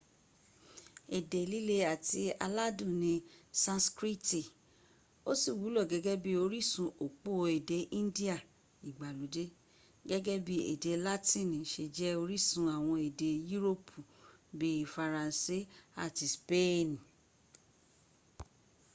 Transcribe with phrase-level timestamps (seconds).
[1.17, 3.13] ede lile ati aladun ni
[3.63, 4.41] sanskriti
[5.29, 8.37] o ti wulo gege bi orisun opo ede indiya
[8.89, 9.45] igbalode
[10.09, 13.99] gege bii ede latini se je orisun awon ede yuropi
[14.59, 15.57] bii faranse
[16.03, 16.89] ati speen